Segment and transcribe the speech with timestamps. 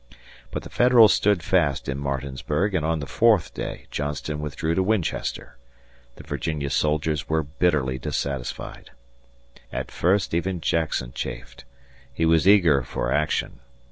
[0.49, 4.81] But the Federals stood fast in Martinsburg and on the fourth day Johnston withdrew to
[4.81, 5.57] Winchester.
[6.15, 8.89] The Virginia soldiers were bitterly dissatisfied.
[9.71, 11.65] At first even Jackson chafed.
[12.11, 13.59] He was eager for action.